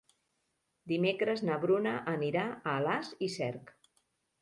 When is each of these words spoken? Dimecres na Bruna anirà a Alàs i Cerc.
Dimecres 0.91 1.45
na 1.51 1.59
Bruna 1.67 1.93
anirà 2.17 2.49
a 2.57 2.75
Alàs 2.77 3.15
i 3.29 3.33
Cerc. 3.39 3.75